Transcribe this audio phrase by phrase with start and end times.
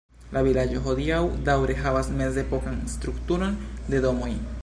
[0.35, 1.19] La vilaĝo hodiaŭ
[1.49, 3.55] daŭre havas mezepokan strukturon
[3.95, 4.35] de domoj.